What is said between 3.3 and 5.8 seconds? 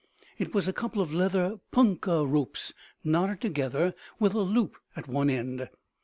together, with a loop at one end.